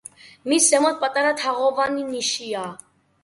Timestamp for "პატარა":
1.03-1.35